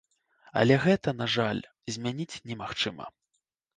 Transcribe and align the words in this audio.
Але 0.61 0.77
гэта, 0.85 1.13
на 1.21 1.27
жаль, 1.35 1.61
змяніць 1.97 2.41
немагчыма. 2.53 3.05